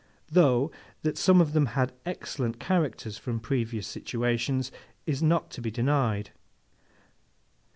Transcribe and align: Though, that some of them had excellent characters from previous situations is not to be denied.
Though, 0.31 0.71
that 1.03 1.15
some 1.15 1.39
of 1.39 1.53
them 1.53 1.67
had 1.77 1.93
excellent 2.07 2.59
characters 2.59 3.19
from 3.19 3.39
previous 3.39 3.85
situations 3.85 4.71
is 5.05 5.21
not 5.21 5.51
to 5.51 5.61
be 5.61 5.69
denied. 5.69 6.31